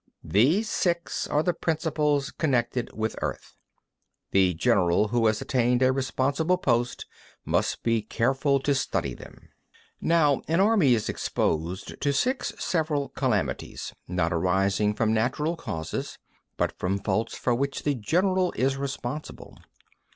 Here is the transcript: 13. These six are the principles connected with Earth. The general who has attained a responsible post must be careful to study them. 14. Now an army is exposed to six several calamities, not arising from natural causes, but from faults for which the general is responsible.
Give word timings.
13. 0.23 0.31
These 0.33 0.67
six 0.69 1.27
are 1.27 1.43
the 1.43 1.53
principles 1.53 2.31
connected 2.31 2.89
with 2.91 3.15
Earth. 3.21 3.55
The 4.31 4.55
general 4.55 5.09
who 5.09 5.27
has 5.27 5.43
attained 5.43 5.83
a 5.83 5.91
responsible 5.91 6.57
post 6.57 7.05
must 7.45 7.83
be 7.83 8.01
careful 8.01 8.59
to 8.61 8.73
study 8.73 9.13
them. 9.13 9.33
14. 9.33 9.49
Now 10.01 10.41
an 10.47 10.59
army 10.59 10.95
is 10.95 11.07
exposed 11.07 12.01
to 12.01 12.13
six 12.13 12.51
several 12.57 13.09
calamities, 13.09 13.93
not 14.07 14.33
arising 14.33 14.95
from 14.95 15.13
natural 15.13 15.55
causes, 15.55 16.17
but 16.57 16.71
from 16.79 16.97
faults 16.97 17.37
for 17.37 17.53
which 17.53 17.83
the 17.83 17.93
general 17.93 18.53
is 18.53 18.77
responsible. 18.77 19.55